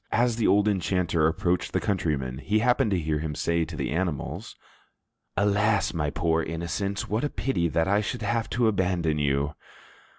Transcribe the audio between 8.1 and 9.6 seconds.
have to abandon you!"